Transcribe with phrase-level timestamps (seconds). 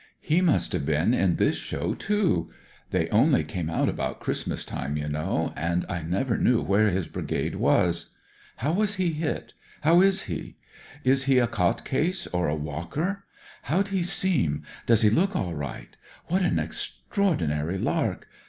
[0.19, 2.49] He must have been in this show, too.
[2.89, 6.67] They only came out about Christmas time, you know, and I never knew ■.
[6.85, 8.09] re his brigade was.
[8.55, 9.53] How was he hit?
[9.81, 10.55] How is he?
[11.03, 13.25] Is he a cot case or a walker?
[13.61, 14.63] How'd he seem?
[14.87, 15.95] Does he look all right?
[16.29, 18.27] What an extraordinary lark